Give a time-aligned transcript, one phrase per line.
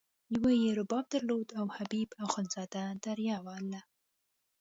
[0.35, 3.81] یوه یې رباب درلود او حبیب اخندزاده دریا وهله.